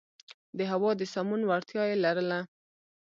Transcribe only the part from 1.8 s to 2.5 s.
یې لرله.